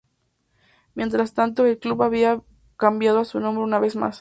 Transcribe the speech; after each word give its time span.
Mientras 0.95 1.35
tanto, 1.35 1.67
el 1.67 1.77
club 1.77 2.01
había 2.01 2.41
cambiado 2.75 3.23
su 3.23 3.39
nombre 3.39 3.63
una 3.63 3.77
vez 3.77 3.95
más. 3.95 4.09